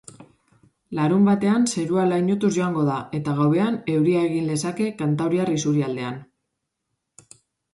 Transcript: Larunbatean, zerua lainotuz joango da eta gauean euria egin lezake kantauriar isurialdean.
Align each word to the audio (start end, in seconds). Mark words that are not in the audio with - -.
Larunbatean, 0.99 1.67
zerua 1.73 2.05
lainotuz 2.11 2.51
joango 2.55 2.85
da 2.87 2.95
eta 3.19 3.35
gauean 3.41 3.77
euria 3.97 4.25
egin 4.31 4.49
lezake 4.53 4.89
kantauriar 5.03 5.53
isurialdean. 5.61 6.19